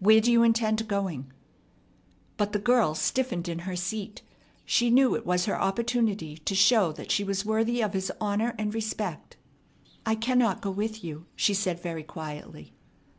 Where 0.00 0.20
do 0.20 0.30
you 0.30 0.42
intend 0.42 0.86
going?" 0.86 1.32
But 2.36 2.52
the 2.52 2.58
girl 2.58 2.94
stiffened 2.94 3.48
in 3.48 3.60
her 3.60 3.74
seat. 3.74 4.20
She 4.66 4.90
knew 4.90 5.14
it 5.16 5.24
was 5.24 5.46
her 5.46 5.58
opportunity 5.58 6.36
to 6.44 6.54
show 6.54 6.92
that 6.92 7.10
she 7.10 7.24
was 7.24 7.46
worthy 7.46 7.80
of 7.82 7.94
his 7.94 8.12
honor 8.20 8.54
and 8.58 8.74
respect. 8.74 9.38
"I 10.04 10.14
cannot 10.14 10.60
go 10.60 10.70
with 10.70 11.02
you," 11.02 11.24
she 11.34 11.54
said 11.54 11.80
very 11.80 12.02
quietly. 12.02 12.74